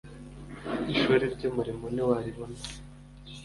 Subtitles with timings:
[0.93, 2.59] ishuri ryumurimo niwaribona